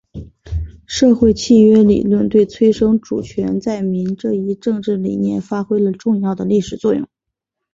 [0.87, 7.07] 社会契约理论对催生主权在民这一政治理念发挥了重要的历史作用。